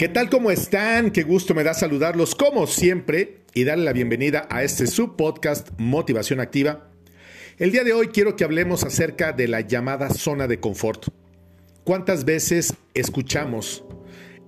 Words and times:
¿Qué 0.00 0.08
tal? 0.08 0.30
¿Cómo 0.30 0.50
están? 0.50 1.10
Qué 1.10 1.24
gusto 1.24 1.54
me 1.54 1.62
da 1.62 1.74
saludarlos 1.74 2.34
como 2.34 2.66
siempre 2.66 3.42
y 3.52 3.64
darle 3.64 3.84
la 3.84 3.92
bienvenida 3.92 4.48
a 4.48 4.62
este 4.62 4.86
subpodcast 4.86 5.72
Motivación 5.76 6.40
Activa. 6.40 6.88
El 7.58 7.70
día 7.70 7.84
de 7.84 7.92
hoy 7.92 8.08
quiero 8.08 8.34
que 8.34 8.44
hablemos 8.44 8.82
acerca 8.82 9.32
de 9.32 9.46
la 9.46 9.60
llamada 9.60 10.08
zona 10.08 10.48
de 10.48 10.58
confort. 10.58 11.08
¿Cuántas 11.84 12.24
veces 12.24 12.72
escuchamos 12.94 13.84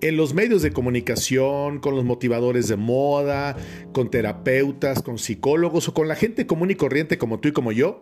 en 0.01 0.17
los 0.17 0.33
medios 0.33 0.63
de 0.63 0.71
comunicación, 0.71 1.77
con 1.77 1.95
los 1.95 2.03
motivadores 2.03 2.67
de 2.67 2.77
moda, 2.77 3.55
con 3.91 4.09
terapeutas, 4.09 5.03
con 5.03 5.19
psicólogos 5.19 5.87
o 5.87 5.93
con 5.93 6.07
la 6.07 6.15
gente 6.15 6.47
común 6.47 6.71
y 6.71 6.75
corriente 6.75 7.19
como 7.19 7.39
tú 7.39 7.49
y 7.49 7.51
como 7.51 7.71
yo, 7.71 8.01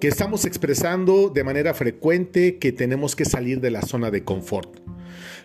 que 0.00 0.06
estamos 0.06 0.44
expresando 0.44 1.30
de 1.30 1.42
manera 1.42 1.74
frecuente 1.74 2.58
que 2.58 2.70
tenemos 2.70 3.16
que 3.16 3.24
salir 3.24 3.60
de 3.60 3.72
la 3.72 3.82
zona 3.82 4.12
de 4.12 4.22
confort? 4.22 4.86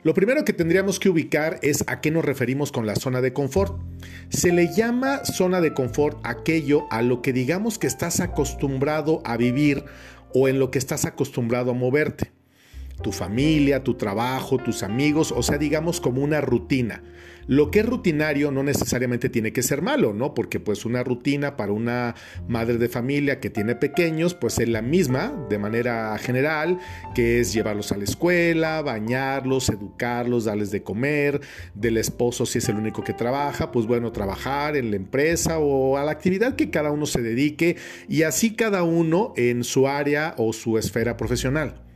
Lo 0.04 0.14
primero 0.14 0.46
que 0.46 0.54
tendríamos 0.54 1.00
que 1.00 1.10
ubicar 1.10 1.60
es 1.62 1.84
a 1.88 2.02
qué 2.02 2.12
nos 2.12 2.26
referimos 2.26 2.72
con 2.72 2.86
la 2.86 2.96
zona 2.96 3.22
de 3.22 3.34
confort. 3.34 3.80
Se 4.30 4.52
le 4.52 4.74
llama 4.74 5.24
zona 5.26 5.62
de 5.62 5.74
confort 5.74 6.20
aquello 6.24 6.88
a 6.90 7.02
lo 7.02 7.22
que 7.22 7.34
digamos 7.34 7.78
que 7.78 7.88
estás 7.88 8.20
acostumbrado 8.20 9.22
a 9.26 9.38
vivir 9.38 9.84
o 10.34 10.48
en 10.48 10.60
lo 10.60 10.72
que 10.72 10.80
estás 10.80 11.06
acostumbrado 11.06 11.72
a 11.72 11.74
moverte 11.74 12.32
tu 13.02 13.12
familia, 13.12 13.84
tu 13.84 13.96
trabajo, 13.96 14.58
tus 14.58 14.84
amigos, 14.84 15.32
o 15.36 15.44
sea, 15.44 15.58
digamos 15.58 16.02
como 16.02 16.22
una 16.22 16.42
rutina. 16.42 17.04
Lo 17.48 17.72
que 17.72 17.80
es 17.80 17.86
rutinario 17.86 18.52
no 18.52 18.64
necesariamente 18.64 19.30
tiene 19.30 19.52
que 19.52 19.64
ser 19.64 19.82
malo, 19.82 20.14
¿no? 20.14 20.34
Porque 20.34 20.60
pues 20.60 20.86
una 20.86 21.04
rutina 21.04 21.58
para 21.58 21.72
una 21.72 22.16
madre 22.48 22.78
de 22.78 22.88
familia 22.88 23.40
que 23.40 23.50
tiene 23.50 23.76
pequeños, 23.76 24.36
pues 24.36 24.60
es 24.60 24.70
la 24.70 24.82
misma 24.82 25.34
de 25.50 25.58
manera 25.58 26.18
general, 26.18 26.80
que 27.16 27.40
es 27.40 27.52
llevarlos 27.52 27.92
a 27.92 27.98
la 27.98 28.04
escuela, 28.04 28.82
bañarlos, 28.82 29.70
educarlos, 29.70 30.46
darles 30.46 30.72
de 30.72 30.84
comer, 30.84 31.42
del 31.74 31.98
esposo 31.98 32.46
si 32.46 32.60
es 32.60 32.70
el 32.70 32.76
único 32.76 33.04
que 33.04 33.14
trabaja, 33.14 33.72
pues 33.72 33.86
bueno, 33.88 34.12
trabajar 34.12 34.78
en 34.78 34.92
la 34.92 34.98
empresa 34.98 35.60
o 35.60 35.98
a 35.98 36.06
la 36.06 36.12
actividad 36.12 36.56
que 36.56 36.70
cada 36.70 36.92
uno 36.92 37.06
se 37.06 37.22
dedique 37.22 37.76
y 38.08 38.24
así 38.24 38.56
cada 38.56 38.84
uno 38.84 39.34
en 39.36 39.64
su 39.64 39.88
área 39.88 40.36
o 40.38 40.54
su 40.54 40.78
esfera 40.78 41.18
profesional. 41.18 41.91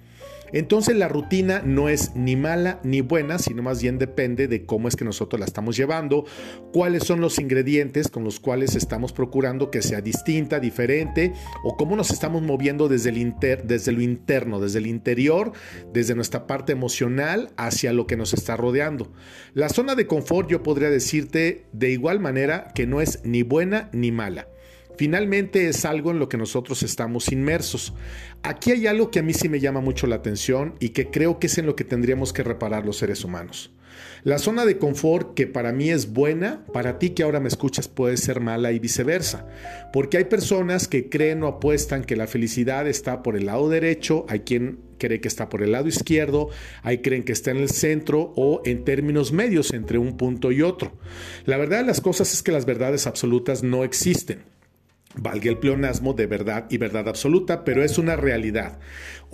Entonces 0.51 0.95
la 0.95 1.07
rutina 1.07 1.61
no 1.65 1.89
es 1.89 2.15
ni 2.15 2.35
mala 2.35 2.79
ni 2.83 3.01
buena, 3.01 3.39
sino 3.39 3.63
más 3.63 3.81
bien 3.81 3.97
depende 3.97 4.47
de 4.47 4.65
cómo 4.65 4.87
es 4.87 4.95
que 4.95 5.05
nosotros 5.05 5.39
la 5.39 5.45
estamos 5.45 5.75
llevando, 5.75 6.25
cuáles 6.71 7.03
son 7.03 7.21
los 7.21 7.39
ingredientes 7.39 8.07
con 8.07 8.23
los 8.23 8.39
cuales 8.39 8.75
estamos 8.75 9.13
procurando 9.13 9.71
que 9.71 9.81
sea 9.81 10.01
distinta, 10.01 10.59
diferente, 10.59 11.33
o 11.63 11.75
cómo 11.77 11.95
nos 11.95 12.11
estamos 12.11 12.41
moviendo 12.41 12.87
desde, 12.87 13.09
el 13.09 13.35
desde 13.63 13.91
lo 13.91 14.01
interno, 14.01 14.59
desde 14.59 14.79
el 14.79 14.87
interior, 14.87 15.51
desde 15.93 16.15
nuestra 16.15 16.47
parte 16.47 16.71
emocional 16.71 17.49
hacia 17.57 17.93
lo 17.93 18.07
que 18.07 18.17
nos 18.17 18.33
está 18.33 18.55
rodeando. 18.55 19.11
La 19.53 19.69
zona 19.69 19.95
de 19.95 20.07
confort 20.07 20.49
yo 20.49 20.63
podría 20.63 20.89
decirte 20.89 21.65
de 21.71 21.91
igual 21.91 22.19
manera 22.19 22.71
que 22.73 22.87
no 22.87 23.01
es 23.01 23.21
ni 23.23 23.43
buena 23.43 23.89
ni 23.91 24.11
mala. 24.11 24.47
Finalmente 24.97 25.67
es 25.67 25.85
algo 25.85 26.11
en 26.11 26.19
lo 26.19 26.29
que 26.29 26.37
nosotros 26.37 26.83
estamos 26.83 27.31
inmersos. 27.31 27.93
Aquí 28.43 28.71
hay 28.71 28.87
algo 28.87 29.11
que 29.11 29.19
a 29.19 29.23
mí 29.23 29.33
sí 29.33 29.49
me 29.49 29.59
llama 29.59 29.81
mucho 29.81 30.07
la 30.07 30.15
atención 30.15 30.75
y 30.79 30.89
que 30.89 31.09
creo 31.09 31.39
que 31.39 31.47
es 31.47 31.57
en 31.57 31.65
lo 31.65 31.75
que 31.75 31.83
tendríamos 31.83 32.33
que 32.33 32.43
reparar 32.43 32.85
los 32.85 32.97
seres 32.97 33.23
humanos. 33.23 33.71
La 34.23 34.39
zona 34.39 34.65
de 34.65 34.77
confort 34.77 35.35
que 35.35 35.47
para 35.47 35.71
mí 35.71 35.89
es 35.89 36.11
buena, 36.11 36.65
para 36.73 36.97
ti 36.99 37.11
que 37.11 37.23
ahora 37.23 37.39
me 37.39 37.47
escuchas 37.47 37.87
puede 37.87 38.17
ser 38.17 38.39
mala 38.39 38.71
y 38.71 38.79
viceversa. 38.79 39.47
Porque 39.93 40.17
hay 40.17 40.25
personas 40.25 40.87
que 40.87 41.09
creen 41.09 41.43
o 41.43 41.47
apuestan 41.47 42.03
que 42.03 42.15
la 42.15 42.27
felicidad 42.27 42.87
está 42.87 43.21
por 43.21 43.37
el 43.37 43.45
lado 43.45 43.69
derecho, 43.69 44.25
hay 44.27 44.39
quien 44.39 44.79
cree 44.97 45.21
que 45.21 45.27
está 45.27 45.49
por 45.49 45.61
el 45.61 45.73
lado 45.73 45.87
izquierdo, 45.87 46.49
hay 46.81 46.99
creen 46.99 47.23
que 47.23 47.33
está 47.33 47.51
en 47.51 47.57
el 47.57 47.69
centro 47.69 48.33
o 48.35 48.61
en 48.65 48.83
términos 48.83 49.31
medios 49.31 49.71
entre 49.73 49.97
un 49.97 50.17
punto 50.17 50.51
y 50.51 50.61
otro. 50.61 50.93
La 51.45 51.57
verdad 51.57 51.79
de 51.79 51.85
las 51.85 52.01
cosas 52.01 52.33
es 52.33 52.41
que 52.41 52.51
las 52.51 52.65
verdades 52.65 53.07
absolutas 53.07 53.61
no 53.63 53.83
existen 53.83 54.54
valga 55.17 55.49
el 55.49 55.57
pleonasmo 55.57 56.13
de 56.13 56.27
verdad 56.27 56.65
y 56.69 56.77
verdad 56.77 57.07
absoluta, 57.07 57.63
pero 57.63 57.83
es 57.83 57.97
una 57.97 58.15
realidad. 58.15 58.79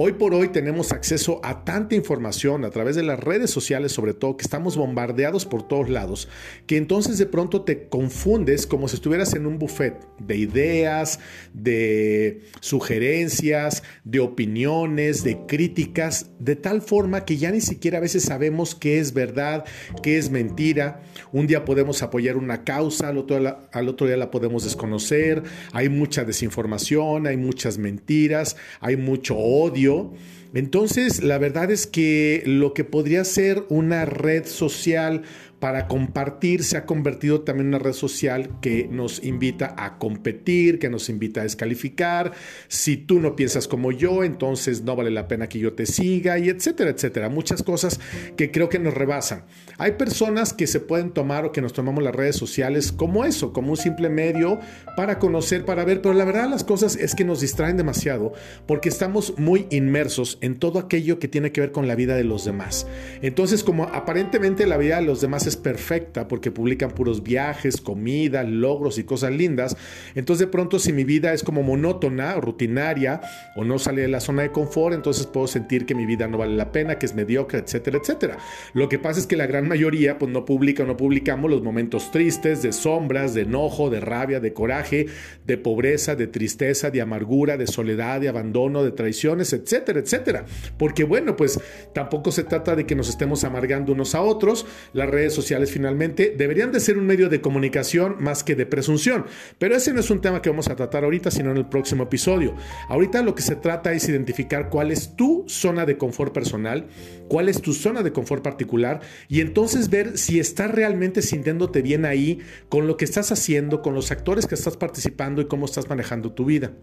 Hoy 0.04 0.14
por 0.14 0.34
hoy 0.34 0.48
tenemos 0.48 0.94
acceso 0.94 1.40
a 1.44 1.64
tanta 1.64 1.94
información 1.94 2.66
a 2.66 2.72
través 2.72 2.96
de 2.96 3.04
las 3.04 3.20
redes 3.20 3.52
sociales, 3.52 3.92
sobre 3.92 4.16
todo, 4.16 4.36
que 4.36 4.42
estamos 4.42 4.76
bombardeados 4.76 5.46
por 5.46 5.68
todos 5.68 5.92
lados, 5.92 6.28
que 6.66 6.78
entonces 6.78 7.20
de 7.20 7.28
pronto 7.28 7.62
te 7.62 7.88
confundes 7.88 8.66
como 8.66 8.88
si 8.88 8.96
estuvieras 8.96 9.36
en 9.36 9.46
un 9.46 9.60
buffet 9.60 9.94
de 10.18 10.38
ideas, 10.38 11.20
de 11.54 12.42
sugerencias, 12.62 13.84
de 14.04 14.22
opiniones, 14.22 15.24
de 15.24 15.46
críticas, 15.46 16.32
de 16.40 16.56
tal 16.56 16.82
forma 16.82 17.24
que 17.24 17.38
ya 17.38 17.52
ni 17.52 17.62
siquiera 17.62 18.00
a 18.00 18.02
veces 18.02 18.24
sabemos 18.24 18.74
qué 18.74 18.98
es 18.98 19.14
verdad, 19.14 19.66
qué 20.02 20.18
es 20.18 20.32
mentira. 20.32 21.04
Un 21.32 21.46
día 21.46 21.64
podemos 21.64 22.02
apoyar 22.02 22.38
una 22.38 22.64
causa, 22.64 23.10
al 23.10 23.20
otro, 23.20 23.38
al 23.72 23.88
otro 23.88 24.08
día 24.08 24.18
la 24.18 24.32
podemos 24.32 24.64
desconocer, 24.64 25.44
hay 25.74 25.90
mucha 25.90 26.26
desinformación, 26.26 27.28
hay 27.28 27.38
muchas 27.38 27.78
mentiras, 27.78 28.58
hay 28.80 28.98
mucho 28.98 29.38
odio. 29.38 29.91
criou 29.92 30.14
Entonces, 30.54 31.24
la 31.24 31.38
verdad 31.38 31.72
es 31.72 31.88
que 31.88 32.44
lo 32.46 32.74
que 32.74 32.84
podría 32.84 33.24
ser 33.24 33.64
una 33.70 34.06
red 34.06 34.46
social 34.46 35.24
para 35.62 35.88
compartir 35.88 36.64
se 36.64 36.76
ha 36.76 36.88
convertido 36.88 37.42
también 37.42 37.68
en 37.68 37.76
una 37.76 37.80
red 37.80 37.94
social 37.94 38.50
que 38.62 38.90
nos 38.92 39.24
invita 39.24 39.76
a 39.78 40.00
competir, 40.00 40.80
que 40.80 40.90
nos 40.90 41.08
invita 41.08 41.42
a 41.42 41.44
descalificar. 41.44 42.32
Si 42.68 42.98
tú 42.98 43.20
no 43.20 43.36
piensas 43.36 43.68
como 43.68 43.92
yo, 43.92 44.24
entonces 44.24 44.82
no 44.82 44.96
vale 44.96 45.12
la 45.12 45.28
pena 45.28 45.48
que 45.48 45.60
yo 45.60 45.74
te 45.74 45.86
siga 45.86 46.40
y 46.40 46.50
etcétera, 46.50 46.90
etcétera. 46.90 47.30
Muchas 47.30 47.62
cosas 47.62 48.00
que 48.36 48.50
creo 48.50 48.70
que 48.70 48.80
nos 48.80 48.96
rebasan. 48.96 49.46
Hay 49.78 49.94
personas 49.94 50.52
que 50.52 50.66
se 50.66 50.80
pueden 50.80 51.12
tomar 51.12 51.46
o 51.46 51.52
que 51.52 51.62
nos 51.62 51.74
tomamos 51.74 52.04
las 52.04 52.16
redes 52.16 52.38
sociales 52.38 52.92
como 52.92 53.24
eso, 53.24 53.54
como 53.54 53.70
un 53.70 53.78
simple 53.78 54.10
medio 54.10 54.60
para 54.98 55.20
conocer, 55.20 55.64
para 55.64 55.86
ver, 55.86 56.02
pero 56.02 56.16
la 56.16 56.26
verdad 56.26 56.50
las 56.50 56.64
cosas 56.64 56.96
es 56.96 57.14
que 57.14 57.24
nos 57.24 57.40
distraen 57.40 57.78
demasiado 57.78 58.34
porque 58.66 58.90
estamos 58.90 59.38
muy 59.38 59.68
inmersos 59.70 60.40
en 60.42 60.60
todo 60.60 60.80
aquello 60.80 61.20
que 61.20 61.28
tiene 61.28 61.52
que 61.52 61.62
ver 61.62 61.72
con 61.72 61.88
la 61.88 61.96
vida 61.96 62.16
de 62.16 62.24
los 62.24 62.46
demás. 62.46 62.88
Entonces, 63.22 63.64
como 63.64 63.86
aparentemente 63.86 64.66
la 64.66 64.78
vida 64.78 64.98
de 64.98 65.04
los 65.04 65.22
demás 65.22 65.48
es 65.48 65.56
perfecta 65.56 66.28
porque 66.28 66.52
publican 66.52 66.92
puros 66.92 67.24
viajes, 67.24 67.80
comida, 67.80 68.44
logros 68.44 68.98
y 68.98 69.04
cosas 69.04 69.32
lindas, 69.32 69.78
entonces 70.16 70.48
de 70.48 70.52
pronto 70.52 70.80
si 70.80 70.92
mi 70.94 71.04
vida 71.04 71.34
es 71.34 71.44
como 71.44 71.64
monótona, 71.64 72.36
rutinaria 72.36 73.22
o 73.56 73.64
no 73.64 73.80
sale 73.80 74.02
de 74.02 74.08
la 74.08 74.20
zona 74.20 74.44
de 74.44 74.52
confort, 74.52 74.96
entonces 74.96 75.28
puedo 75.28 75.48
sentir 75.48 75.86
que 75.86 75.96
mi 75.96 76.06
vida 76.06 76.28
no 76.28 76.38
vale 76.38 76.56
la 76.56 76.72
pena, 76.72 76.98
que 76.98 77.06
es 77.06 77.16
mediocre, 77.16 77.60
etcétera, 77.60 78.00
etcétera. 78.00 78.38
Lo 78.74 78.90
que 78.90 79.00
pasa 79.00 79.20
es 79.20 79.28
que 79.28 79.38
la 79.38 79.48
gran 79.48 79.68
mayoría 79.68 80.18
pues 80.18 80.32
no 80.32 80.46
publica 80.46 80.84
o 80.84 80.86
no 80.86 80.98
publicamos 80.98 81.50
los 81.50 81.62
momentos 81.62 82.12
tristes, 82.12 82.62
de 82.62 82.74
sombras, 82.74 83.34
de 83.34 83.42
enojo, 83.42 83.90
de 83.90 84.00
rabia, 84.00 84.40
de 84.40 84.54
coraje, 84.54 85.08
de 85.46 85.58
pobreza, 85.58 86.16
de 86.16 86.28
tristeza, 86.28 86.90
de 86.90 87.02
amargura, 87.02 87.58
de 87.58 87.68
soledad, 87.68 88.20
de 88.22 88.30
abandono, 88.30 88.84
de 88.84 88.92
traiciones, 88.92 89.54
etcétera, 89.54 90.00
etcétera. 90.00 90.31
Porque 90.78 91.04
bueno, 91.04 91.36
pues 91.36 91.60
tampoco 91.94 92.32
se 92.32 92.44
trata 92.44 92.76
de 92.76 92.86
que 92.86 92.96
nos 92.96 93.10
estemos 93.10 93.44
amargando 93.44 93.94
unos 93.94 94.16
a 94.16 94.22
otros. 94.22 94.66
Las 94.94 95.10
redes 95.10 95.34
sociales 95.34 95.72
finalmente 95.72 96.34
deberían 96.38 96.72
de 96.72 96.80
ser 96.80 96.98
un 96.98 97.06
medio 97.06 97.30
de 97.30 97.42
comunicación 97.42 98.16
más 98.20 98.44
que 98.44 98.56
de 98.56 98.66
presunción. 98.66 99.26
Pero 99.58 99.76
ese 99.76 99.94
no 99.94 100.00
es 100.00 100.10
un 100.10 100.22
tema 100.22 100.42
que 100.42 100.50
vamos 100.50 100.70
a 100.70 100.76
tratar 100.76 101.04
ahorita, 101.04 101.32
sino 101.32 101.52
en 101.52 101.58
el 101.58 101.68
próximo 101.68 102.04
episodio. 102.04 102.56
Ahorita 102.88 103.22
lo 103.22 103.36
que 103.36 103.42
se 103.42 103.56
trata 103.56 103.94
es 103.94 104.08
identificar 104.10 104.70
cuál 104.70 104.92
es 104.92 105.16
tu 105.16 105.46
zona 105.48 105.86
de 105.86 105.98
confort 105.98 106.34
personal, 106.34 106.88
cuál 107.28 107.50
es 107.50 107.62
tu 107.62 107.74
zona 107.74 108.04
de 108.04 108.12
confort 108.12 108.44
particular 108.44 109.02
y 109.28 109.42
entonces 109.42 109.90
ver 109.90 110.18
si 110.18 110.40
estás 110.40 110.72
realmente 110.72 111.22
sintiéndote 111.22 111.82
bien 111.82 112.06
ahí 112.06 112.40
con 112.70 112.88
lo 112.88 112.98
que 112.98 113.06
estás 113.06 113.32
haciendo, 113.32 113.82
con 113.82 113.94
los 113.94 114.12
actores 114.12 114.46
que 114.46 114.56
estás 114.56 114.78
participando 114.78 115.42
y 115.42 115.48
cómo 115.48 115.66
estás 115.66 115.90
manejando 115.90 116.34
tu 116.34 116.46
vida. 116.46 116.74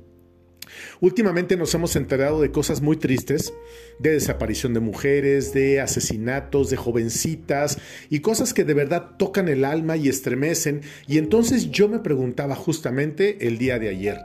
Últimamente 1.01 1.57
nos 1.57 1.73
hemos 1.75 1.95
enterado 1.97 2.41
de 2.41 2.51
cosas 2.51 2.81
muy 2.81 2.97
tristes, 2.97 3.53
de 3.99 4.11
desaparición 4.11 4.75
de 4.75 4.81
mujeres, 4.81 5.53
de 5.53 5.81
asesinatos, 5.81 6.71
de 6.71 6.77
jovencitas 6.77 7.79
y 8.11 8.21
cosas 8.21 8.53
que 8.53 8.65
de 8.65 8.75
verdad 8.75 9.17
tocan 9.17 9.49
el 9.49 9.65
alma 9.65 9.97
y 9.97 10.09
estremecen. 10.09 10.83
Y 11.07 11.19
entonces 11.19 11.71
yo 11.71 11.89
me 11.89 12.01
preguntaba 12.01 12.57
justamente 12.57 13.47
el 13.47 13.59
día 13.59 13.79
de 13.79 13.89
ayer, 13.89 14.19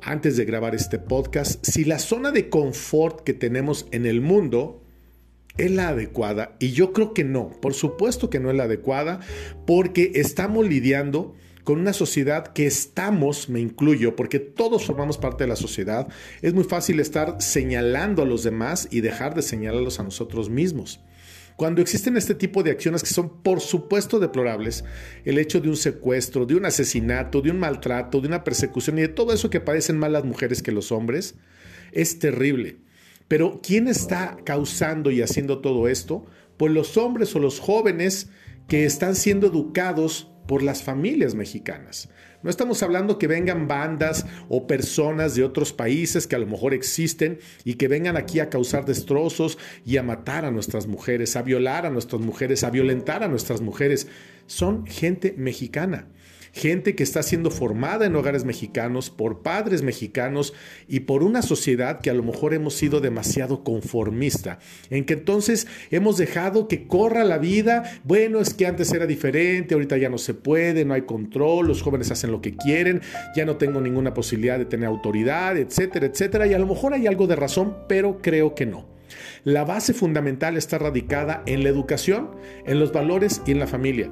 antes 0.00 0.36
de 0.36 0.44
grabar 0.44 0.74
este 0.74 0.98
podcast, 0.98 1.64
si 1.64 1.84
la 1.84 2.00
zona 2.00 2.32
de 2.32 2.48
confort 2.48 3.20
que 3.20 3.34
tenemos 3.34 3.86
en 3.92 4.06
el 4.06 4.20
mundo 4.20 4.82
es 5.56 5.70
la 5.70 5.88
adecuada. 5.88 6.56
Y 6.58 6.72
yo 6.72 6.92
creo 6.92 7.14
que 7.14 7.24
no, 7.24 7.50
por 7.60 7.74
supuesto 7.74 8.30
que 8.30 8.40
no 8.40 8.50
es 8.50 8.56
la 8.56 8.64
adecuada, 8.64 9.20
porque 9.66 10.12
estamos 10.14 10.66
lidiando 10.66 11.34
con 11.64 11.78
una 11.78 11.92
sociedad 11.92 12.48
que 12.48 12.66
estamos, 12.66 13.48
me 13.48 13.60
incluyo, 13.60 14.16
porque 14.16 14.38
todos 14.38 14.84
formamos 14.84 15.18
parte 15.18 15.44
de 15.44 15.48
la 15.48 15.56
sociedad, 15.56 16.08
es 16.40 16.54
muy 16.54 16.64
fácil 16.64 17.00
estar 17.00 17.40
señalando 17.40 18.22
a 18.22 18.26
los 18.26 18.42
demás 18.42 18.88
y 18.90 19.00
dejar 19.00 19.34
de 19.34 19.42
señalarlos 19.42 20.00
a 20.00 20.02
nosotros 20.02 20.50
mismos. 20.50 21.00
Cuando 21.56 21.82
existen 21.82 22.16
este 22.16 22.34
tipo 22.34 22.62
de 22.62 22.70
acciones 22.70 23.02
que 23.02 23.14
son 23.14 23.42
por 23.42 23.60
supuesto 23.60 24.18
deplorables, 24.18 24.84
el 25.24 25.38
hecho 25.38 25.60
de 25.60 25.68
un 25.68 25.76
secuestro, 25.76 26.46
de 26.46 26.56
un 26.56 26.64
asesinato, 26.64 27.40
de 27.40 27.50
un 27.50 27.58
maltrato, 27.58 28.20
de 28.20 28.28
una 28.28 28.42
persecución 28.42 28.98
y 28.98 29.02
de 29.02 29.08
todo 29.08 29.32
eso 29.32 29.50
que 29.50 29.60
padecen 29.60 29.98
más 29.98 30.10
las 30.10 30.24
mujeres 30.24 30.62
que 30.62 30.72
los 30.72 30.90
hombres, 30.90 31.36
es 31.92 32.18
terrible. 32.18 32.78
Pero 33.28 33.60
¿quién 33.62 33.86
está 33.86 34.38
causando 34.44 35.10
y 35.10 35.22
haciendo 35.22 35.60
todo 35.60 35.88
esto? 35.88 36.26
Pues 36.56 36.72
los 36.72 36.96
hombres 36.96 37.34
o 37.36 37.38
los 37.38 37.60
jóvenes 37.60 38.28
que 38.66 38.84
están 38.84 39.14
siendo 39.14 39.46
educados 39.46 40.31
por 40.46 40.62
las 40.62 40.82
familias 40.82 41.34
mexicanas. 41.34 42.08
No 42.42 42.50
estamos 42.50 42.82
hablando 42.82 43.18
que 43.18 43.28
vengan 43.28 43.68
bandas 43.68 44.26
o 44.48 44.66
personas 44.66 45.34
de 45.34 45.44
otros 45.44 45.72
países 45.72 46.26
que 46.26 46.34
a 46.34 46.40
lo 46.40 46.46
mejor 46.46 46.74
existen 46.74 47.38
y 47.64 47.74
que 47.74 47.88
vengan 47.88 48.16
aquí 48.16 48.40
a 48.40 48.50
causar 48.50 48.84
destrozos 48.84 49.58
y 49.84 49.96
a 49.96 50.02
matar 50.02 50.44
a 50.44 50.50
nuestras 50.50 50.86
mujeres, 50.86 51.36
a 51.36 51.42
violar 51.42 51.86
a 51.86 51.90
nuestras 51.90 52.20
mujeres, 52.20 52.64
a 52.64 52.70
violentar 52.70 53.22
a 53.22 53.28
nuestras 53.28 53.60
mujeres. 53.60 54.08
Son 54.46 54.86
gente 54.86 55.34
mexicana 55.38 56.08
gente 56.52 56.94
que 56.94 57.02
está 57.02 57.22
siendo 57.22 57.50
formada 57.50 58.06
en 58.06 58.14
hogares 58.14 58.44
mexicanos 58.44 59.10
por 59.10 59.42
padres 59.42 59.82
mexicanos 59.82 60.52
y 60.86 61.00
por 61.00 61.22
una 61.22 61.42
sociedad 61.42 62.00
que 62.00 62.10
a 62.10 62.14
lo 62.14 62.22
mejor 62.22 62.54
hemos 62.54 62.74
sido 62.74 63.00
demasiado 63.00 63.64
conformista, 63.64 64.58
en 64.90 65.04
que 65.04 65.14
entonces 65.14 65.66
hemos 65.90 66.18
dejado 66.18 66.68
que 66.68 66.86
corra 66.86 67.24
la 67.24 67.38
vida, 67.38 68.00
bueno, 68.04 68.40
es 68.40 68.54
que 68.54 68.66
antes 68.66 68.92
era 68.92 69.06
diferente, 69.06 69.74
ahorita 69.74 69.96
ya 69.96 70.08
no 70.08 70.18
se 70.18 70.34
puede, 70.34 70.84
no 70.84 70.94
hay 70.94 71.02
control, 71.02 71.66
los 71.66 71.82
jóvenes 71.82 72.10
hacen 72.10 72.30
lo 72.30 72.40
que 72.40 72.56
quieren, 72.56 73.00
ya 73.34 73.44
no 73.44 73.56
tengo 73.56 73.80
ninguna 73.80 74.14
posibilidad 74.14 74.58
de 74.58 74.66
tener 74.66 74.86
autoridad, 74.86 75.56
etcétera, 75.56 76.06
etcétera, 76.06 76.46
y 76.46 76.54
a 76.54 76.58
lo 76.58 76.66
mejor 76.66 76.94
hay 76.94 77.06
algo 77.06 77.26
de 77.26 77.36
razón, 77.36 77.76
pero 77.88 78.20
creo 78.20 78.54
que 78.54 78.66
no. 78.66 78.86
La 79.44 79.64
base 79.64 79.92
fundamental 79.92 80.56
está 80.56 80.78
radicada 80.78 81.42
en 81.46 81.64
la 81.64 81.68
educación, 81.68 82.30
en 82.64 82.78
los 82.78 82.92
valores 82.92 83.42
y 83.46 83.52
en 83.52 83.58
la 83.58 83.66
familia. 83.66 84.10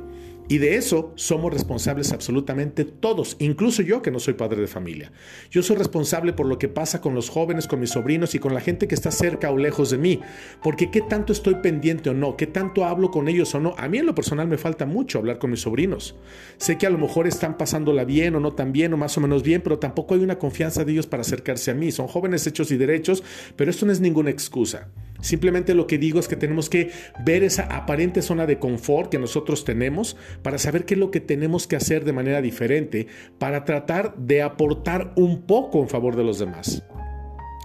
Y 0.51 0.59
de 0.59 0.75
eso 0.75 1.13
somos 1.15 1.53
responsables 1.53 2.13
absolutamente 2.13 2.85
todos, 2.85 3.37
incluso 3.39 3.83
yo 3.83 4.03
que 4.03 4.11
no 4.11 4.19
soy 4.19 4.35
padre 4.35 4.61
de 4.61 4.67
familia. 4.67 5.13
Yo 5.49 5.63
soy 5.63 5.77
responsable 5.77 6.33
por 6.33 6.47
lo 6.47 6.59
que 6.59 6.67
pasa 6.67 7.01
con 7.01 7.15
los 7.15 7.29
jóvenes, 7.29 7.69
con 7.69 7.79
mis 7.79 7.91
sobrinos 7.91 8.35
y 8.35 8.41
con 8.41 8.53
la 8.53 8.61
gente 8.61 8.89
que 8.89 8.97
está 8.97 9.13
cerca 9.13 9.53
o 9.53 9.57
lejos 9.57 9.91
de 9.91 9.99
mí. 9.99 10.19
Porque 10.61 10.91
qué 10.91 11.03
tanto 11.03 11.33
estoy 11.33 11.55
pendiente 11.63 12.11
o 12.11 12.15
no, 12.15 12.37
qué 12.37 12.49
tanto 12.49 12.85
hablo 12.85 13.13
con 13.13 13.29
ellos 13.29 13.55
o 13.55 13.61
no. 13.61 13.77
A 13.79 13.87
mí 13.87 13.99
en 13.99 14.07
lo 14.07 14.15
personal 14.17 14.49
me 14.49 14.59
falta 14.59 14.87
mucho 14.87 15.19
hablar 15.19 15.39
con 15.39 15.53
mis 15.53 15.61
sobrinos. 15.61 16.17
Sé 16.57 16.79
que 16.79 16.89
a 16.89 16.91
lo 16.91 16.99
mejor 16.99 17.29
están 17.29 17.57
pasándola 17.57 18.03
bien 18.03 18.35
o 18.35 18.41
no 18.41 18.53
tan 18.53 18.73
bien 18.73 18.93
o 18.93 18.97
más 18.97 19.17
o 19.17 19.21
menos 19.21 19.45
bien, 19.45 19.61
pero 19.63 19.79
tampoco 19.79 20.15
hay 20.15 20.21
una 20.25 20.41
confianza 20.41 20.85
de 20.85 20.91
ellos 20.91 21.07
para 21.07 21.21
acercarse 21.21 21.71
a 21.71 21.75
mí. 21.75 21.93
Son 21.93 22.09
jóvenes 22.09 22.45
hechos 22.49 22.73
y 22.73 22.77
derechos, 22.77 23.23
pero 23.55 23.71
esto 23.71 23.87
no 23.87 23.93
es 23.93 24.01
ninguna 24.01 24.31
excusa. 24.31 24.89
Simplemente 25.21 25.75
lo 25.75 25.87
que 25.87 25.99
digo 25.99 26.21
es 26.21 26.29
que 26.29 26.37
tenemos 26.37 26.69
que 26.71 26.91
ver 27.25 27.43
esa 27.43 27.65
aparente 27.65 28.23
zona 28.23 28.47
de 28.47 28.59
confort 28.59 29.11
que 29.11 29.19
nosotros 29.19 29.65
tenemos 29.65 30.17
para 30.43 30.59
saber 30.59 30.85
qué 30.85 30.95
es 30.95 31.01
lo 31.01 31.11
que 31.11 31.21
tenemos 31.21 31.67
que 31.67 31.77
hacer 31.77 32.05
de 32.05 32.13
manera 32.13 32.43
diferente 32.43 33.07
para 33.39 33.65
tratar 33.65 34.17
de 34.17 34.43
aportar 34.43 35.13
un 35.17 35.43
poco 35.43 35.81
en 35.81 35.89
favor 35.89 36.17
de 36.17 36.25
los 36.25 36.39
demás. 36.39 36.83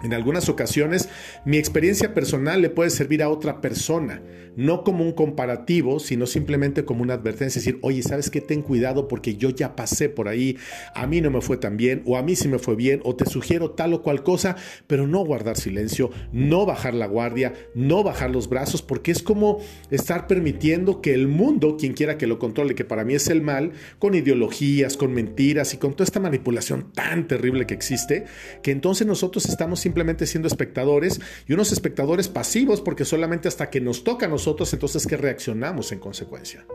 En 0.06 0.14
algunas 0.14 0.50
ocasiones 0.50 1.10
mi 1.46 1.58
experiencia 1.58 2.14
personal 2.14 2.62
le 2.62 2.70
puede 2.70 2.92
servir 2.92 3.24
a 3.24 3.30
otra 3.30 3.60
persona, 3.60 4.22
no 4.56 4.84
como 4.84 5.04
un 5.04 5.14
comparativo, 5.14 6.00
sino 6.00 6.28
simplemente 6.28 6.86
como 6.86 7.02
una 7.02 7.16
advertencia, 7.16 7.60
decir, 7.60 7.80
oye, 7.82 8.04
¿sabes 8.04 8.30
qué? 8.30 8.40
Ten 8.40 8.62
cuidado 8.62 9.08
porque 9.08 9.36
yo 9.36 9.50
ya 9.50 9.76
pasé 9.76 10.08
por 10.08 10.28
ahí, 10.28 10.58
a 10.94 11.08
mí 11.08 11.22
no 11.22 11.32
me 11.32 11.42
fue 11.42 11.58
tan 11.58 11.76
bien, 11.76 12.04
o 12.06 12.18
a 12.18 12.22
mí 12.22 12.36
sí 12.36 12.48
me 12.48 12.60
fue 12.60 12.76
bien, 12.76 13.02
o 13.04 13.16
te 13.16 13.26
sugiero 13.26 13.72
tal 13.72 13.94
o 13.94 14.04
cual 14.04 14.22
cosa, 14.22 14.56
pero 14.86 15.08
no 15.08 15.26
guardar 15.26 15.58
silencio, 15.58 16.12
no 16.32 16.68
bajar 16.68 16.94
la 16.94 17.08
guardia, 17.08 17.54
no 17.74 18.04
bajar 18.04 18.30
los 18.30 18.48
brazos, 18.48 18.84
porque 18.84 19.12
es 19.12 19.24
como 19.24 19.60
estar 19.90 20.28
permitiendo 20.28 21.02
que 21.02 21.16
el 21.16 21.28
mundo, 21.28 21.78
quien 21.78 21.94
quiera 21.94 22.20
que 22.20 22.28
lo 22.28 22.38
controle, 22.38 22.76
que 22.76 22.86
para 22.86 23.04
mí 23.04 23.16
es 23.16 23.28
el 23.28 23.42
mal, 23.42 23.72
con 23.98 24.14
ideologías, 24.14 24.98
con 24.98 25.14
mentiras 25.14 25.74
y 25.74 25.78
con 25.78 25.94
toda 25.94 26.06
esta 26.06 26.20
manipulación 26.20 26.92
tan 26.94 27.28
terrible 27.28 27.66
que 27.66 27.74
existe, 27.74 28.26
que 28.62 28.70
entonces 28.70 29.08
nosotros 29.08 29.48
estamos 29.48 29.80
simplemente 29.80 29.95
siendo 30.26 30.48
espectadores 30.48 31.22
y 31.48 31.54
unos 31.54 31.72
espectadores 31.72 32.28
pasivos 32.28 32.82
porque 32.82 33.06
solamente 33.06 33.48
hasta 33.48 33.70
que 33.70 33.82
nos 33.82 34.04
toca 34.04 34.26
a 34.26 34.30
nosotros 34.30 34.72
entonces 34.74 35.08
que 35.08 35.18
reaccionamos 35.18 35.92
en 35.92 36.00
consecuencia. 36.00 36.66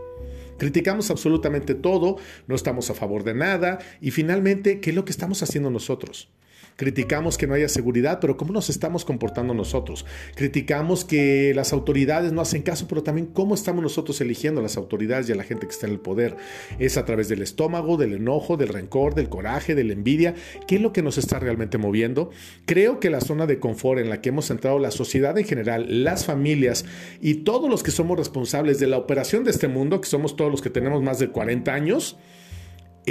Criticamos 0.58 1.11
absolutamente 1.11 1.75
todo, 1.75 2.17
no 2.46 2.55
estamos 2.55 2.90
a 2.90 2.94
favor 2.94 3.25
de 3.25 3.34
nada 3.34 3.78
y 4.00 4.11
finalmente, 4.11 4.81
¿qué 4.81 4.90
es 4.90 4.96
lo 4.96 5.05
que 5.05 5.12
estamos 5.12 5.43
haciendo 5.43 5.70
nosotros? 5.70 6.28
Criticamos 6.76 7.37
que 7.37 7.46
no 7.46 7.55
haya 7.55 7.69
seguridad, 7.69 8.19
pero 8.20 8.37
¿cómo 8.37 8.52
nos 8.52 8.70
estamos 8.70 9.05
comportando 9.05 9.55
nosotros? 9.55 10.06
Criticamos 10.34 11.05
que 11.05 11.52
las 11.55 11.72
autoridades 11.72 12.32
no 12.32 12.40
hacen 12.40 12.62
caso, 12.62 12.87
pero 12.88 13.02
también 13.02 13.26
cómo 13.26 13.55
estamos 13.55 13.82
nosotros 13.82 14.20
eligiendo 14.20 14.61
a 14.61 14.62
las 14.62 14.76
autoridades 14.76 15.28
y 15.28 15.32
a 15.32 15.37
la 15.37 15.44
gente 15.44 15.67
que 15.67 15.72
está 15.72 15.87
en 15.87 15.93
el 15.93 16.00
poder. 16.00 16.37
Es 16.78 16.96
a 16.96 17.05
través 17.05 17.28
del 17.28 17.43
estómago, 17.43 17.96
del 17.96 18.14
enojo, 18.14 18.56
del 18.56 18.69
rencor, 18.69 19.14
del 19.14 19.28
coraje, 19.28 19.75
de 19.75 19.84
la 19.84 19.93
envidia. 19.93 20.34
¿Qué 20.67 20.76
es 20.76 20.81
lo 20.81 20.93
que 20.93 21.02
nos 21.02 21.19
está 21.19 21.38
realmente 21.38 21.78
moviendo? 21.78 22.31
Creo 22.67 23.00
que 23.00 23.11
la 23.11 23.20
zona 23.20 23.46
de 23.46 23.58
confort 23.58 24.00
en 24.00 24.08
la 24.08 24.20
que 24.20 24.31
hemos 24.31 24.50
entrado 24.50 24.78
la 24.78 24.90
sociedad 24.90 25.37
en 25.38 25.44
general, 25.44 26.05
las 26.05 26.25
familias 26.25 26.84
y 27.20 27.34
todos 27.34 27.69
los 27.69 27.82
que 27.82 27.90
somos 27.90 28.19
responsables 28.19 28.78
de 28.81 28.87
la 28.87 28.99
operación 28.99 29.44
de 29.44 29.50
este 29.50 29.69
mundo, 29.69 30.00
que 30.00 30.08
somos 30.08 30.37
todos 30.37 30.50
los 30.50 30.62
que 30.62 30.70
tenemos 30.70 31.02
más 31.02 31.19
de 31.19 31.28
40 31.28 31.72
años, 31.72 32.17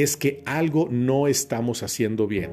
es 0.02 0.18
que 0.18 0.42
algo 0.46 0.88
no 0.92 1.28
estamos 1.28 1.84
haciendo 1.84 2.28
bien. 2.28 2.52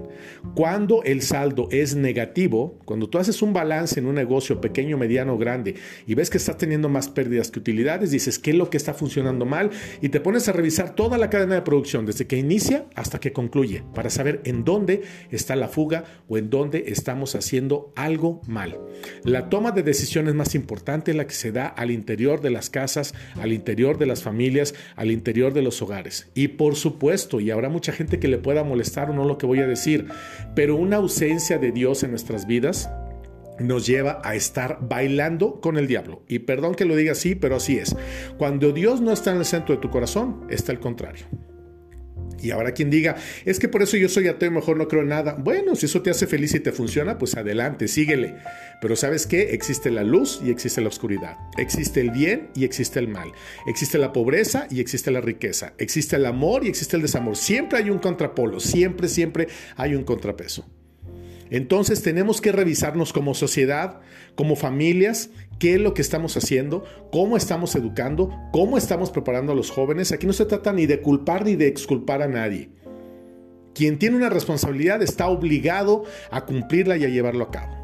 Cuando 0.54 1.02
el 1.02 1.22
saldo 1.22 1.68
es 1.70 1.94
negativo, 1.94 2.78
cuando 2.84 3.08
tú 3.08 3.18
haces 3.18 3.42
un 3.42 3.52
balance 3.52 3.98
en 3.98 4.06
un 4.06 4.14
negocio 4.14 4.60
pequeño, 4.60 4.98
mediano, 4.98 5.38
grande 5.38 5.74
y 6.06 6.14
ves 6.14 6.30
que 6.30 6.38
estás 6.38 6.58
teniendo 6.58 6.88
más 6.88 7.08
pérdidas 7.08 7.50
que 7.50 7.58
utilidades, 7.58 8.10
dices 8.10 8.38
qué 8.38 8.50
es 8.50 8.56
lo 8.56 8.70
que 8.70 8.76
está 8.76 8.94
funcionando 8.94 9.44
mal 9.44 9.70
y 10.00 10.08
te 10.08 10.20
pones 10.20 10.48
a 10.48 10.52
revisar 10.52 10.94
toda 10.94 11.18
la 11.18 11.30
cadena 11.30 11.54
de 11.54 11.62
producción 11.62 12.06
desde 12.06 12.26
que 12.26 12.36
inicia 12.36 12.86
hasta 12.94 13.20
que 13.20 13.32
concluye 13.32 13.82
para 13.94 14.10
saber 14.10 14.40
en 14.44 14.64
dónde 14.64 15.02
está 15.30 15.56
la 15.56 15.68
fuga 15.68 16.04
o 16.28 16.38
en 16.38 16.50
dónde 16.50 16.84
estamos 16.88 17.34
haciendo 17.34 17.92
algo 17.96 18.40
mal. 18.46 18.78
La 19.24 19.48
toma 19.48 19.72
de 19.72 19.82
decisiones 19.82 20.34
más 20.34 20.54
importante 20.54 21.10
es 21.10 21.16
la 21.16 21.26
que 21.26 21.34
se 21.34 21.52
da 21.52 21.66
al 21.66 21.90
interior 21.90 22.40
de 22.40 22.50
las 22.50 22.70
casas, 22.70 23.14
al 23.40 23.52
interior 23.52 23.98
de 23.98 24.06
las 24.06 24.22
familias, 24.22 24.74
al 24.96 25.10
interior 25.10 25.52
de 25.52 25.62
los 25.62 25.82
hogares. 25.82 26.28
Y 26.34 26.48
por 26.48 26.76
supuesto, 26.76 27.35
y 27.40 27.50
habrá 27.50 27.68
mucha 27.68 27.92
gente 27.92 28.18
que 28.18 28.28
le 28.28 28.38
pueda 28.38 28.64
molestar 28.64 29.10
o 29.10 29.14
no 29.14 29.24
lo 29.24 29.38
que 29.38 29.46
voy 29.46 29.60
a 29.60 29.66
decir, 29.66 30.06
pero 30.54 30.76
una 30.76 30.96
ausencia 30.96 31.58
de 31.58 31.72
Dios 31.72 32.02
en 32.02 32.10
nuestras 32.10 32.46
vidas 32.46 32.90
nos 33.58 33.86
lleva 33.86 34.20
a 34.22 34.34
estar 34.34 34.78
bailando 34.82 35.60
con 35.60 35.78
el 35.78 35.86
diablo. 35.86 36.22
Y 36.28 36.40
perdón 36.40 36.74
que 36.74 36.84
lo 36.84 36.96
diga 36.96 37.12
así, 37.12 37.34
pero 37.34 37.56
así 37.56 37.78
es. 37.78 37.96
Cuando 38.38 38.72
Dios 38.72 39.00
no 39.00 39.12
está 39.12 39.32
en 39.32 39.38
el 39.38 39.44
centro 39.44 39.74
de 39.74 39.80
tu 39.80 39.90
corazón, 39.90 40.46
está 40.50 40.72
el 40.72 40.80
contrario. 40.80 41.26
Y 42.42 42.50
ahora 42.50 42.72
quien 42.72 42.90
diga, 42.90 43.16
es 43.44 43.58
que 43.58 43.68
por 43.68 43.82
eso 43.82 43.96
yo 43.96 44.08
soy 44.08 44.28
ateo 44.28 44.50
y 44.50 44.54
mejor 44.54 44.76
no 44.76 44.88
creo 44.88 45.02
en 45.02 45.08
nada. 45.08 45.34
Bueno, 45.38 45.74
si 45.74 45.86
eso 45.86 46.02
te 46.02 46.10
hace 46.10 46.26
feliz 46.26 46.54
y 46.54 46.60
te 46.60 46.72
funciona, 46.72 47.18
pues 47.18 47.36
adelante, 47.36 47.88
síguele. 47.88 48.36
Pero 48.80 48.96
sabes 48.96 49.26
qué? 49.26 49.54
Existe 49.54 49.90
la 49.90 50.04
luz 50.04 50.40
y 50.44 50.50
existe 50.50 50.80
la 50.80 50.88
oscuridad. 50.88 51.36
Existe 51.56 52.00
el 52.00 52.10
bien 52.10 52.50
y 52.54 52.64
existe 52.64 52.98
el 52.98 53.08
mal. 53.08 53.32
Existe 53.66 53.98
la 53.98 54.12
pobreza 54.12 54.66
y 54.70 54.80
existe 54.80 55.10
la 55.10 55.20
riqueza. 55.20 55.72
Existe 55.78 56.16
el 56.16 56.26
amor 56.26 56.64
y 56.64 56.68
existe 56.68 56.96
el 56.96 57.02
desamor. 57.02 57.36
Siempre 57.36 57.78
hay 57.78 57.90
un 57.90 57.98
contrapolo, 57.98 58.60
siempre, 58.60 59.08
siempre 59.08 59.48
hay 59.76 59.94
un 59.94 60.04
contrapeso. 60.04 60.66
Entonces 61.50 62.02
tenemos 62.02 62.40
que 62.40 62.52
revisarnos 62.52 63.12
como 63.12 63.34
sociedad, 63.34 64.00
como 64.34 64.56
familias, 64.56 65.30
qué 65.58 65.74
es 65.74 65.80
lo 65.80 65.94
que 65.94 66.02
estamos 66.02 66.36
haciendo, 66.36 66.84
cómo 67.10 67.36
estamos 67.36 67.74
educando, 67.74 68.30
cómo 68.52 68.78
estamos 68.78 69.10
preparando 69.10 69.52
a 69.52 69.54
los 69.54 69.70
jóvenes. 69.70 70.12
Aquí 70.12 70.26
no 70.26 70.32
se 70.32 70.46
trata 70.46 70.72
ni 70.72 70.86
de 70.86 71.00
culpar 71.00 71.44
ni 71.44 71.56
de 71.56 71.68
exculpar 71.68 72.22
a 72.22 72.28
nadie. 72.28 72.70
Quien 73.74 73.98
tiene 73.98 74.16
una 74.16 74.30
responsabilidad 74.30 75.02
está 75.02 75.28
obligado 75.28 76.04
a 76.30 76.46
cumplirla 76.46 76.96
y 76.96 77.04
a 77.04 77.08
llevarlo 77.08 77.44
a 77.44 77.50
cabo 77.50 77.75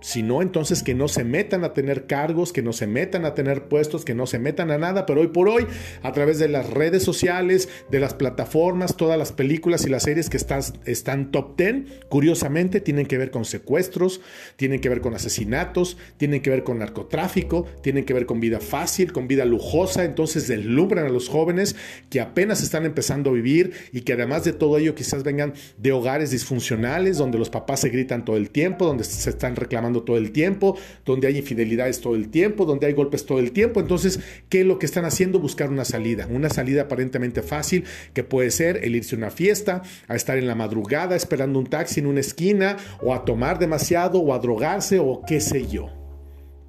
sino 0.00 0.42
entonces 0.42 0.82
que 0.82 0.94
no 0.94 1.08
se 1.08 1.24
metan 1.24 1.64
a 1.64 1.72
tener 1.72 2.06
cargos, 2.06 2.52
que 2.52 2.62
no 2.62 2.72
se 2.72 2.86
metan 2.86 3.24
a 3.24 3.34
tener 3.34 3.68
puestos, 3.68 4.04
que 4.04 4.14
no 4.14 4.26
se 4.26 4.38
metan 4.38 4.70
a 4.70 4.78
nada, 4.78 5.06
pero 5.06 5.20
hoy 5.20 5.28
por 5.28 5.48
hoy, 5.48 5.66
a 6.02 6.12
través 6.12 6.38
de 6.38 6.48
las 6.48 6.70
redes 6.70 7.02
sociales, 7.02 7.68
de 7.90 8.00
las 8.00 8.14
plataformas, 8.14 8.96
todas 8.96 9.18
las 9.18 9.32
películas 9.32 9.84
y 9.86 9.90
las 9.90 10.04
series 10.04 10.30
que 10.30 10.36
están, 10.36 10.62
están 10.84 11.30
top 11.30 11.56
10, 11.56 12.06
curiosamente 12.08 12.80
tienen 12.80 13.06
que 13.06 13.18
ver 13.18 13.30
con 13.30 13.44
secuestros, 13.44 14.20
tienen 14.56 14.80
que 14.80 14.88
ver 14.88 15.00
con 15.00 15.14
asesinatos, 15.14 15.96
tienen 16.16 16.42
que 16.42 16.50
ver 16.50 16.64
con 16.64 16.78
narcotráfico, 16.78 17.66
tienen 17.82 18.04
que 18.04 18.14
ver 18.14 18.26
con 18.26 18.40
vida 18.40 18.60
fácil, 18.60 19.12
con 19.12 19.28
vida 19.28 19.44
lujosa, 19.44 20.04
entonces 20.04 20.48
deslumbran 20.48 21.06
a 21.06 21.10
los 21.10 21.28
jóvenes 21.28 21.76
que 22.08 22.20
apenas 22.20 22.62
están 22.62 22.86
empezando 22.86 23.30
a 23.30 23.32
vivir 23.32 23.72
y 23.92 24.02
que 24.02 24.14
además 24.14 24.44
de 24.44 24.52
todo 24.52 24.78
ello 24.78 24.94
quizás 24.94 25.22
vengan 25.22 25.54
de 25.78 25.92
hogares 25.92 26.30
disfuncionales, 26.30 27.18
donde 27.18 27.38
los 27.38 27.50
papás 27.50 27.80
se 27.80 27.88
gritan 27.88 28.24
todo 28.24 28.36
el 28.36 28.50
tiempo, 28.50 28.86
donde 28.86 29.04
se 29.04 29.30
están 29.30 29.56
reclamando 29.56 29.89
todo 29.92 30.16
el 30.16 30.32
tiempo, 30.32 30.76
donde 31.04 31.26
hay 31.26 31.38
infidelidades 31.38 32.00
todo 32.00 32.14
el 32.14 32.30
tiempo, 32.30 32.64
donde 32.64 32.86
hay 32.86 32.92
golpes 32.92 33.26
todo 33.26 33.38
el 33.38 33.52
tiempo. 33.52 33.80
Entonces, 33.80 34.20
¿qué 34.48 34.60
es 34.60 34.66
lo 34.66 34.78
que 34.78 34.86
están 34.86 35.04
haciendo? 35.04 35.40
Buscar 35.40 35.70
una 35.70 35.84
salida, 35.84 36.26
una 36.30 36.48
salida 36.48 36.82
aparentemente 36.82 37.42
fácil, 37.42 37.84
que 38.14 38.24
puede 38.24 38.50
ser 38.50 38.84
el 38.84 38.96
irse 38.96 39.14
a 39.14 39.18
una 39.18 39.30
fiesta, 39.30 39.82
a 40.08 40.16
estar 40.16 40.38
en 40.38 40.46
la 40.46 40.54
madrugada 40.54 41.16
esperando 41.16 41.58
un 41.58 41.66
taxi 41.66 42.00
en 42.00 42.06
una 42.06 42.20
esquina, 42.20 42.76
o 43.02 43.14
a 43.14 43.24
tomar 43.24 43.58
demasiado, 43.58 44.20
o 44.20 44.32
a 44.32 44.38
drogarse, 44.38 44.98
o 44.98 45.22
qué 45.26 45.40
sé 45.40 45.66
yo. 45.66 45.88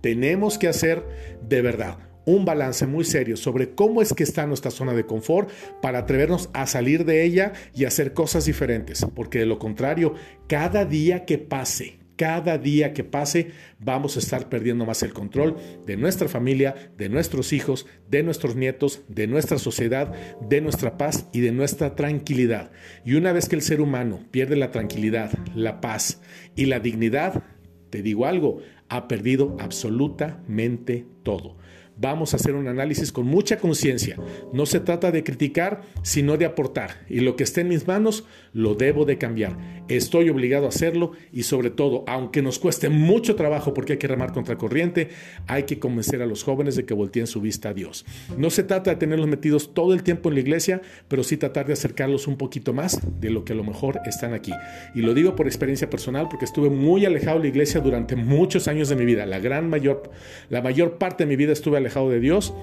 Tenemos 0.01 0.57
que 0.57 0.67
hacer 0.67 1.03
de 1.47 1.61
verdad 1.61 1.97
un 2.25 2.45
balance 2.45 2.85
muy 2.85 3.03
serio 3.03 3.37
sobre 3.37 3.71
cómo 3.71 4.01
es 4.01 4.13
que 4.13 4.23
está 4.23 4.45
nuestra 4.45 4.71
zona 4.71 4.93
de 4.93 5.05
confort 5.05 5.49
para 5.81 5.99
atrevernos 5.99 6.49
a 6.53 6.67
salir 6.67 7.05
de 7.05 7.23
ella 7.23 7.53
y 7.73 7.85
hacer 7.85 8.13
cosas 8.13 8.45
diferentes, 8.45 9.05
porque 9.15 9.39
de 9.39 9.45
lo 9.45 9.59
contrario, 9.59 10.13
cada 10.47 10.85
día 10.85 11.25
que 11.25 11.37
pase, 11.37 12.00
cada 12.21 12.59
día 12.59 12.93
que 12.93 13.03
pase 13.03 13.49
vamos 13.79 14.15
a 14.15 14.19
estar 14.19 14.47
perdiendo 14.47 14.85
más 14.85 15.01
el 15.01 15.11
control 15.11 15.57
de 15.87 15.97
nuestra 15.97 16.27
familia, 16.27 16.75
de 16.95 17.09
nuestros 17.09 17.51
hijos, 17.51 17.87
de 18.11 18.21
nuestros 18.21 18.55
nietos, 18.55 19.01
de 19.07 19.25
nuestra 19.25 19.57
sociedad, 19.57 20.13
de 20.39 20.61
nuestra 20.61 20.99
paz 20.99 21.27
y 21.33 21.39
de 21.39 21.51
nuestra 21.51 21.95
tranquilidad. 21.95 22.69
Y 23.03 23.15
una 23.15 23.33
vez 23.33 23.49
que 23.49 23.55
el 23.55 23.63
ser 23.63 23.81
humano 23.81 24.19
pierde 24.29 24.55
la 24.55 24.69
tranquilidad, 24.69 25.31
la 25.55 25.81
paz 25.81 26.21
y 26.55 26.67
la 26.67 26.79
dignidad, 26.79 27.41
te 27.89 28.03
digo 28.03 28.27
algo, 28.27 28.61
ha 28.87 29.07
perdido 29.07 29.57
absolutamente 29.59 31.07
todo. 31.23 31.57
Vamos 31.97 32.33
a 32.33 32.37
hacer 32.37 32.55
un 32.55 32.67
análisis 32.67 33.11
con 33.11 33.27
mucha 33.27 33.57
conciencia. 33.57 34.17
No 34.53 34.65
se 34.65 34.79
trata 34.79 35.11
de 35.11 35.23
criticar, 35.23 35.81
sino 36.01 36.37
de 36.37 36.45
aportar. 36.45 37.05
Y 37.09 37.19
lo 37.19 37.35
que 37.35 37.43
esté 37.43 37.61
en 37.61 37.67
mis 37.67 37.87
manos, 37.87 38.25
lo 38.53 38.75
debo 38.75 39.05
de 39.05 39.17
cambiar. 39.17 39.57
Estoy 39.87 40.29
obligado 40.29 40.65
a 40.65 40.69
hacerlo 40.69 41.11
y 41.31 41.43
sobre 41.43 41.69
todo, 41.69 42.03
aunque 42.07 42.41
nos 42.41 42.59
cueste 42.59 42.89
mucho 42.89 43.35
trabajo 43.35 43.73
porque 43.73 43.93
hay 43.93 43.99
que 43.99 44.07
remar 44.07 44.31
contra 44.31 44.57
corriente, 44.57 45.09
hay 45.47 45.63
que 45.63 45.79
convencer 45.79 46.21
a 46.21 46.25
los 46.25 46.43
jóvenes 46.43 46.75
de 46.75 46.85
que 46.85 46.93
volteen 46.93 47.27
su 47.27 47.41
vista 47.41 47.69
a 47.69 47.73
Dios. 47.73 48.05
No 48.37 48.49
se 48.49 48.63
trata 48.63 48.91
de 48.91 48.95
tenerlos 48.95 49.27
metidos 49.27 49.73
todo 49.73 49.93
el 49.93 50.03
tiempo 50.03 50.29
en 50.29 50.35
la 50.35 50.41
iglesia, 50.41 50.81
pero 51.07 51.23
sí 51.23 51.37
tratar 51.37 51.67
de 51.67 51.73
acercarlos 51.73 52.27
un 52.27 52.37
poquito 52.37 52.73
más 52.73 52.99
de 53.19 53.29
lo 53.29 53.43
que 53.43 53.53
a 53.53 53.55
lo 53.55 53.63
mejor 53.63 53.99
están 54.05 54.33
aquí. 54.33 54.53
Y 54.95 55.01
lo 55.01 55.13
digo 55.13 55.35
por 55.35 55.47
experiencia 55.47 55.89
personal 55.89 56.27
porque 56.29 56.45
estuve 56.45 56.69
muy 56.69 57.05
alejado 57.05 57.37
de 57.37 57.43
la 57.43 57.49
iglesia 57.49 57.81
durante 57.81 58.15
muchos 58.15 58.67
años 58.67 58.89
de 58.89 58.95
mi 58.95 59.05
vida. 59.05 59.25
La 59.25 59.39
gran 59.39 59.69
mayor, 59.69 60.03
la 60.49 60.61
mayor 60.61 60.97
parte 60.97 61.25
de 61.25 61.27
mi 61.27 61.35
vida 61.35 61.51
estuve 61.51 61.77
alejado 61.81 62.09
de 62.09 62.19
Dios. 62.19 62.53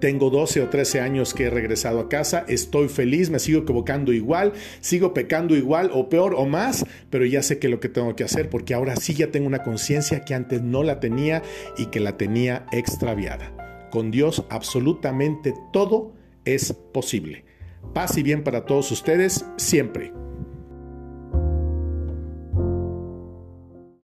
Tengo 0.00 0.30
12 0.30 0.62
o 0.62 0.68
13 0.68 1.00
años 1.00 1.34
que 1.34 1.44
he 1.44 1.50
regresado 1.50 1.98
a 1.98 2.08
casa, 2.08 2.44
estoy 2.46 2.88
feliz, 2.88 3.30
me 3.30 3.40
sigo 3.40 3.62
equivocando 3.62 4.12
igual, 4.12 4.52
sigo 4.80 5.12
pecando 5.12 5.56
igual 5.56 5.90
o 5.92 6.08
peor 6.08 6.34
o 6.36 6.46
más, 6.46 6.86
pero 7.10 7.24
ya 7.24 7.42
sé 7.42 7.58
que 7.58 7.68
lo 7.68 7.80
que 7.80 7.88
tengo 7.88 8.14
que 8.14 8.22
hacer 8.22 8.48
porque 8.48 8.74
ahora 8.74 8.94
sí 8.96 9.14
ya 9.14 9.32
tengo 9.32 9.48
una 9.48 9.64
conciencia 9.64 10.24
que 10.24 10.34
antes 10.34 10.62
no 10.62 10.84
la 10.84 11.00
tenía 11.00 11.42
y 11.76 11.86
que 11.86 11.98
la 12.00 12.16
tenía 12.16 12.66
extraviada. 12.70 13.88
Con 13.90 14.10
Dios 14.10 14.44
absolutamente 14.50 15.54
todo 15.72 16.12
es 16.44 16.72
posible. 16.72 17.44
Paz 17.92 18.16
y 18.18 18.22
bien 18.22 18.44
para 18.44 18.66
todos 18.66 18.92
ustedes 18.92 19.44
siempre. 19.56 20.12